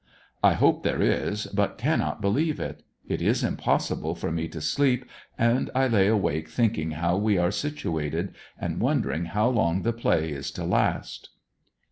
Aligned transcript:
I 0.43 0.53
hope 0.53 0.81
there 0.81 1.03
is 1.03 1.45
but 1.53 1.77
cannot 1.77 2.21
believe 2.21 2.59
it. 2.59 2.81
It 3.07 3.21
is 3.21 3.43
impossible 3.43 4.15
for 4.15 4.31
me 4.31 4.47
to 4.47 4.59
sleep 4.59 5.05
and 5.37 5.69
I 5.75 5.87
lay 5.87 6.07
awake 6.07 6.49
think 6.49 6.75
ing 6.79 6.89
how 6.97 7.17
we 7.17 7.37
are 7.37 7.51
situated 7.51 8.33
and 8.59 8.81
wondering 8.81 9.25
how 9.25 9.49
long 9.49 9.83
the 9.83 9.93
play 9.93 10.31
is 10.31 10.49
to 10.53 10.63
last. 10.63 11.29